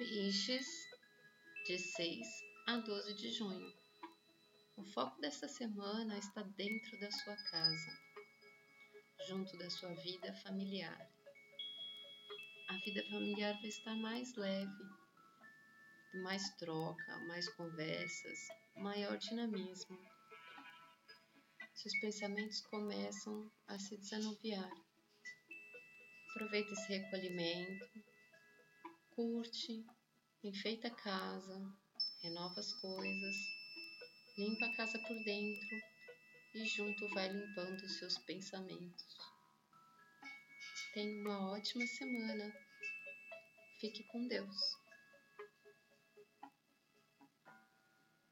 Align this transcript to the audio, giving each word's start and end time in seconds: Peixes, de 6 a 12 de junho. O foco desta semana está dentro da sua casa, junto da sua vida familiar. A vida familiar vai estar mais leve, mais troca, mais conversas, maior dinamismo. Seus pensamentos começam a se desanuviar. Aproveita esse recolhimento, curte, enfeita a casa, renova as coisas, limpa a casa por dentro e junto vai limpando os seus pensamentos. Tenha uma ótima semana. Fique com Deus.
Peixes, 0.00 0.66
de 1.66 1.78
6 1.78 2.26
a 2.68 2.78
12 2.78 3.14
de 3.16 3.32
junho. 3.32 3.70
O 4.78 4.82
foco 4.82 5.20
desta 5.20 5.46
semana 5.46 6.16
está 6.16 6.42
dentro 6.42 6.98
da 7.00 7.10
sua 7.10 7.36
casa, 7.36 8.00
junto 9.28 9.58
da 9.58 9.68
sua 9.68 9.92
vida 9.96 10.32
familiar. 10.36 11.06
A 12.70 12.76
vida 12.78 13.04
familiar 13.10 13.52
vai 13.60 13.68
estar 13.68 13.94
mais 13.96 14.34
leve, 14.36 14.84
mais 16.22 16.48
troca, 16.56 17.18
mais 17.28 17.46
conversas, 17.50 18.38
maior 18.76 19.18
dinamismo. 19.18 19.98
Seus 21.74 22.00
pensamentos 22.00 22.62
começam 22.62 23.52
a 23.68 23.78
se 23.78 23.98
desanuviar. 23.98 24.72
Aproveita 26.30 26.72
esse 26.72 26.88
recolhimento, 26.88 27.86
curte, 29.20 29.84
enfeita 30.42 30.88
a 30.88 30.90
casa, 30.90 31.74
renova 32.22 32.60
as 32.60 32.72
coisas, 32.74 33.36
limpa 34.38 34.66
a 34.66 34.76
casa 34.76 34.98
por 34.98 35.24
dentro 35.24 35.76
e 36.54 36.64
junto 36.66 37.08
vai 37.10 37.28
limpando 37.28 37.82
os 37.82 37.98
seus 37.98 38.16
pensamentos. 38.18 39.16
Tenha 40.94 41.20
uma 41.20 41.52
ótima 41.52 41.86
semana. 41.86 42.52
Fique 43.80 44.02
com 44.04 44.26
Deus. 44.26 44.56